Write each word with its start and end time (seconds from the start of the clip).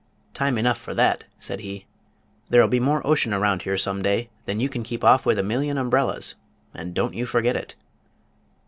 "Time 0.33 0.57
enough 0.57 0.79
for 0.79 0.95
that," 0.95 1.25
said 1.37 1.59
he. 1.59 1.85
"There'll 2.49 2.67
be 2.67 2.79
more 2.79 3.05
ocean 3.05 3.35
around 3.35 3.61
here 3.61 3.77
some 3.77 4.01
day 4.01 4.31
than 4.45 4.59
you 4.59 4.67
can 4.67 4.81
keep 4.81 5.03
off 5.03 5.27
with 5.27 5.37
a 5.37 5.43
million 5.43 5.77
umbrellas, 5.77 6.33
and 6.73 6.95
don't 6.95 7.13
you 7.13 7.27
forget 7.27 7.55
it." 7.55 7.75